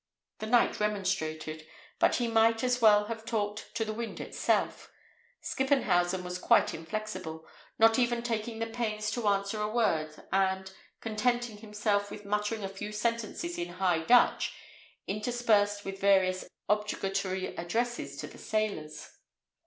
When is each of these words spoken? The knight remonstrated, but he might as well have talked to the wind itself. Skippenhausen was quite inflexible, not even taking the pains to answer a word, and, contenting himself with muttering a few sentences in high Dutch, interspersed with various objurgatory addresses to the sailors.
The 0.39 0.47
knight 0.47 0.79
remonstrated, 0.79 1.67
but 1.99 2.15
he 2.15 2.27
might 2.27 2.63
as 2.63 2.81
well 2.81 3.05
have 3.05 3.23
talked 3.23 3.69
to 3.75 3.85
the 3.85 3.93
wind 3.93 4.19
itself. 4.19 4.91
Skippenhausen 5.43 6.23
was 6.23 6.39
quite 6.39 6.73
inflexible, 6.73 7.45
not 7.77 7.99
even 7.99 8.23
taking 8.23 8.57
the 8.57 8.65
pains 8.65 9.11
to 9.11 9.27
answer 9.27 9.61
a 9.61 9.69
word, 9.69 10.15
and, 10.33 10.73
contenting 11.01 11.57
himself 11.57 12.09
with 12.09 12.25
muttering 12.25 12.63
a 12.63 12.67
few 12.67 12.91
sentences 12.91 13.59
in 13.59 13.73
high 13.73 13.99
Dutch, 13.99 14.51
interspersed 15.05 15.85
with 15.85 16.01
various 16.01 16.45
objurgatory 16.67 17.55
addresses 17.55 18.17
to 18.17 18.25
the 18.25 18.39
sailors. 18.39 19.19